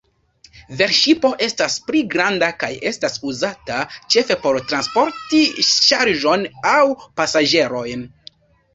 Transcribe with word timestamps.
Velŝipo 0.77 1.29
estas 1.47 1.75
pli 1.89 2.01
granda 2.13 2.49
kaj 2.65 2.71
estas 2.93 3.21
uzata 3.33 3.83
ĉefe 4.15 4.41
por 4.49 4.61
transporti 4.73 5.45
ŝarĝon 5.71 6.51
aŭ 6.75 6.83
pasaĝerojn. 7.23 8.13